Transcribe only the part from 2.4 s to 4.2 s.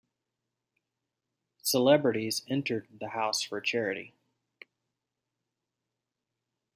entered the house for charity.